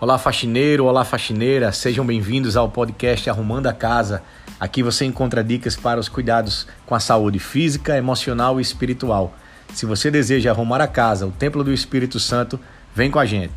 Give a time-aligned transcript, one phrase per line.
[0.00, 4.22] Olá, faxineiro, olá, faxineira, sejam bem-vindos ao podcast Arrumando a Casa.
[4.58, 9.34] Aqui você encontra dicas para os cuidados com a saúde física, emocional e espiritual.
[9.74, 12.58] Se você deseja arrumar a casa, o templo do Espírito Santo,
[12.94, 13.52] vem com a gente.